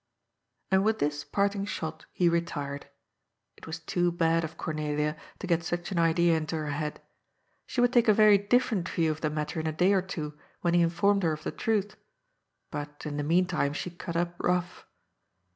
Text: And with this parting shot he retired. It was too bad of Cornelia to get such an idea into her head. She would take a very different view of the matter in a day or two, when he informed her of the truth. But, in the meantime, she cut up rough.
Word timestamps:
And 0.71 0.83
with 0.83 0.97
this 0.97 1.23
parting 1.23 1.63
shot 1.63 2.07
he 2.11 2.27
retired. 2.27 2.87
It 3.55 3.67
was 3.67 3.77
too 3.79 4.11
bad 4.11 4.43
of 4.43 4.57
Cornelia 4.57 5.15
to 5.37 5.45
get 5.45 5.63
such 5.63 5.91
an 5.91 5.99
idea 5.99 6.35
into 6.35 6.55
her 6.55 6.71
head. 6.71 6.99
She 7.67 7.81
would 7.81 7.93
take 7.93 8.07
a 8.07 8.13
very 8.15 8.39
different 8.39 8.89
view 8.89 9.11
of 9.11 9.21
the 9.21 9.29
matter 9.29 9.59
in 9.59 9.67
a 9.67 9.71
day 9.71 9.93
or 9.93 10.01
two, 10.01 10.35
when 10.61 10.73
he 10.73 10.81
informed 10.81 11.21
her 11.21 11.33
of 11.33 11.43
the 11.43 11.51
truth. 11.51 11.97
But, 12.71 13.05
in 13.05 13.17
the 13.17 13.23
meantime, 13.23 13.73
she 13.73 13.91
cut 13.91 14.15
up 14.17 14.33
rough. 14.39 14.87